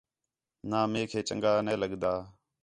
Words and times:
نا 0.69 0.79
میک 0.91 1.09
ہے 1.15 1.21
چَنڳا 1.27 1.51
نے 1.65 1.73
لڳدا 1.81 2.13